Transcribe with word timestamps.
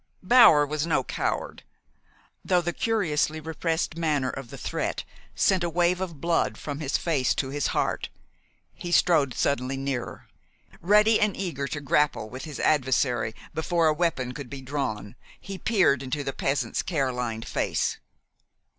Bower 0.23 0.65
was 0.65 0.87
no 0.87 1.03
coward. 1.03 1.61
Though 2.43 2.61
the 2.61 2.73
curiously 2.73 3.39
repressed 3.39 3.95
manner 3.95 4.31
of 4.31 4.49
the 4.49 4.57
threat 4.57 5.03
sent 5.35 5.63
a 5.63 5.69
wave 5.69 6.01
of 6.01 6.19
blood 6.19 6.57
from 6.57 6.79
his 6.79 6.97
face 6.97 7.35
to 7.35 7.49
his 7.49 7.67
heart, 7.67 8.09
he 8.73 8.91
strode 8.91 9.35
suddenly 9.35 9.77
nearer. 9.77 10.27
Ready 10.81 11.19
and 11.19 11.37
eager 11.37 11.67
to 11.67 11.79
grapple 11.81 12.31
with 12.31 12.45
his 12.45 12.59
adversary 12.61 13.35
before 13.53 13.85
a 13.85 13.93
weapon 13.93 14.31
could 14.33 14.49
be 14.49 14.61
drawn, 14.63 15.13
he 15.39 15.59
peered 15.59 16.01
into 16.01 16.23
the 16.23 16.33
peasant's 16.33 16.81
care 16.81 17.11
lined 17.13 17.45
face. 17.47 17.99